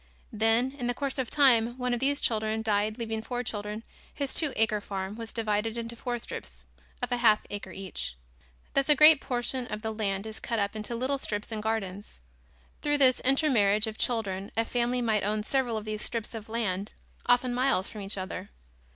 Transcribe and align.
Then, 0.33 0.71
in 0.71 0.87
the 0.87 0.95
course 0.95 1.19
of 1.19 1.29
time, 1.29 1.77
one 1.77 1.93
of 1.93 1.99
these 1.99 2.19
children 2.19 2.63
died 2.63 2.97
leaving 2.97 3.21
four 3.21 3.43
children, 3.43 3.83
his 4.11 4.33
two 4.33 4.51
acre 4.55 4.81
farm 4.81 5.15
was 5.15 5.31
divided 5.31 5.77
into 5.77 5.95
four 5.95 6.17
strips 6.17 6.65
of 7.03 7.11
a 7.11 7.17
half 7.17 7.45
acre 7.51 7.71
each. 7.71 8.15
Thus 8.73 8.89
a 8.89 8.95
great 8.95 9.21
portion 9.21 9.67
of 9.67 9.83
the 9.83 9.93
land 9.93 10.25
is 10.25 10.39
cut 10.39 10.57
up 10.57 10.75
into 10.75 10.95
little 10.95 11.19
strips 11.19 11.51
and 11.51 11.61
gardens. 11.61 12.21
Through 12.81 12.97
the 12.97 13.21
intermarriage 13.23 13.85
of 13.85 13.99
children 13.99 14.51
a 14.57 14.65
family 14.65 15.03
might 15.03 15.23
own 15.23 15.43
several 15.43 15.77
of 15.77 15.85
these 15.85 16.01
strips 16.01 16.33
of 16.33 16.49
land, 16.49 16.93
often 17.27 17.53
miles 17.53 17.87
from 17.87 18.01
each 18.01 18.17
other. 18.17 18.49